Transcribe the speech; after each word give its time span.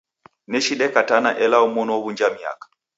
Nechi 0.51 0.73
dekatana 0.81 1.29
ela 1.43 1.57
omoni 1.65 1.91
waw'unja 1.93 2.27
miaka. 2.35 2.65